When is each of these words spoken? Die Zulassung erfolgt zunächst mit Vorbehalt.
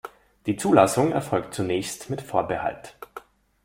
Die 0.47 0.55
Zulassung 0.55 1.11
erfolgt 1.11 1.53
zunächst 1.53 2.09
mit 2.09 2.23
Vorbehalt. 2.23 2.95